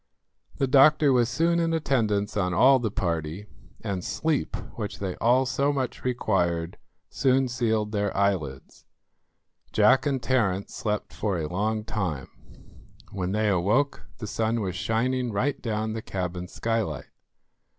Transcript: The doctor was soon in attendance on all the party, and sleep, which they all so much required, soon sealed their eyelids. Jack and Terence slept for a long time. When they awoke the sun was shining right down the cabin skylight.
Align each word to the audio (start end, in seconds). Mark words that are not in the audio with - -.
The 0.57 0.65
doctor 0.65 1.13
was 1.13 1.29
soon 1.29 1.59
in 1.59 1.73
attendance 1.75 2.35
on 2.35 2.55
all 2.55 2.79
the 2.79 2.89
party, 2.89 3.45
and 3.81 4.03
sleep, 4.03 4.55
which 4.73 4.97
they 4.97 5.15
all 5.17 5.45
so 5.45 5.71
much 5.71 6.03
required, 6.03 6.79
soon 7.11 7.47
sealed 7.47 7.91
their 7.91 8.09
eyelids. 8.17 8.83
Jack 9.71 10.07
and 10.07 10.19
Terence 10.19 10.73
slept 10.73 11.13
for 11.13 11.37
a 11.37 11.47
long 11.47 11.83
time. 11.83 12.29
When 13.11 13.31
they 13.31 13.47
awoke 13.49 14.07
the 14.17 14.25
sun 14.25 14.59
was 14.61 14.75
shining 14.75 15.31
right 15.31 15.61
down 15.61 15.93
the 15.93 16.01
cabin 16.01 16.47
skylight. 16.47 17.11